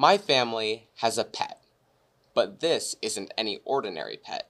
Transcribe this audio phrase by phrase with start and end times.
[0.00, 1.60] My family has a pet,
[2.32, 4.48] but this isn't any ordinary pet.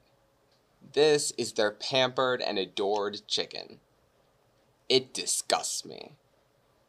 [0.92, 3.80] This is their pampered and adored chicken.
[4.90, 6.12] It disgusts me.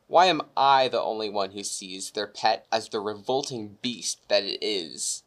[0.08, 4.44] Why am I the only one who sees their pet as the revolting beast that
[4.44, 5.24] it is?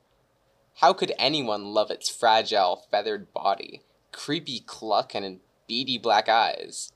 [0.76, 3.80] How could anyone love its fragile, feathered body,
[4.12, 6.92] creepy cluck, and beady black eyes?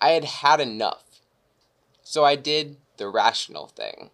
[0.00, 1.20] I had had enough.
[2.02, 4.10] So I did the rational thing.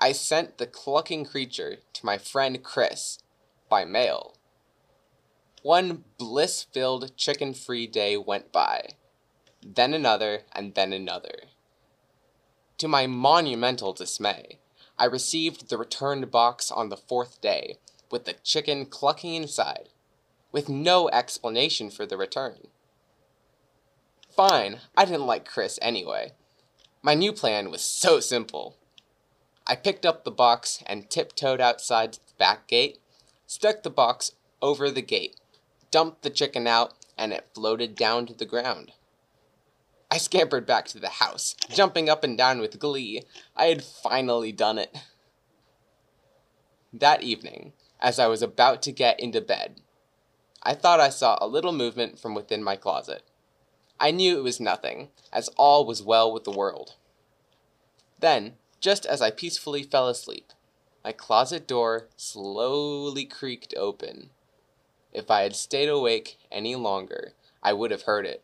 [0.00, 3.18] I sent the clucking creature to my friend Chris
[3.68, 4.34] by mail.
[5.62, 8.94] One bliss filled chicken free day went by,
[9.62, 11.40] then another, and then another.
[12.78, 14.58] To my monumental dismay,
[14.98, 17.76] I received the returned box on the fourth day,
[18.10, 19.90] with the chicken clucking inside,
[20.50, 22.68] with no explanation for the return.
[24.34, 26.32] Fine, I didn't like Chris anyway.
[27.02, 28.76] My new plan was so simple.
[29.70, 32.98] I picked up the box and tiptoed outside the back gate,
[33.46, 35.36] stuck the box over the gate,
[35.92, 38.90] dumped the chicken out, and it floated down to the ground.
[40.10, 43.22] I scampered back to the house, jumping up and down with glee.
[43.54, 44.92] I had finally done it.
[46.92, 49.80] That evening, as I was about to get into bed,
[50.64, 53.22] I thought I saw a little movement from within my closet.
[54.00, 56.96] I knew it was nothing, as all was well with the world.
[58.18, 60.52] Then, just as I peacefully fell asleep,
[61.04, 64.30] my closet door slowly creaked open.
[65.12, 67.32] If I had stayed awake any longer,
[67.62, 68.42] I would have heard it.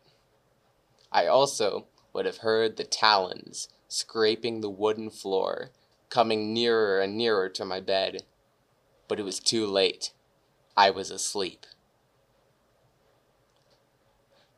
[1.11, 5.71] I also would have heard the talons scraping the wooden floor,
[6.09, 8.23] coming nearer and nearer to my bed.
[9.07, 10.11] But it was too late.
[10.75, 11.65] I was asleep.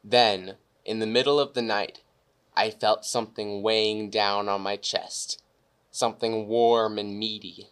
[0.03, 2.01] Then, in the middle of the night,
[2.55, 5.41] I felt something weighing down on my chest,
[5.91, 7.69] something warm and meaty.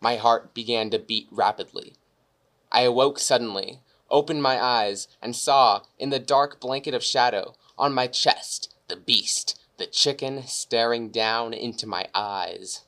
[0.00, 1.96] My heart began to beat rapidly.
[2.70, 3.80] I awoke suddenly,
[4.10, 8.96] opened my eyes, and saw, in the dark blanket of shadow, on my chest, the
[8.96, 12.83] beast, the chicken, staring down into my eyes.